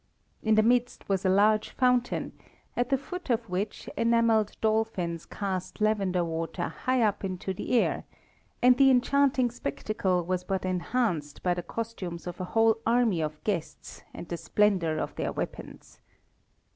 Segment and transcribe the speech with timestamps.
[0.41, 2.31] In the midst was a large fountain,
[2.75, 8.05] at the foot of which enamelled dolphins cast lavender water high up in the air;
[8.63, 13.43] and the enchanting spectacle was but enhanced by the costumes of a whole army of
[13.43, 15.99] guests and the splendour of their weapons.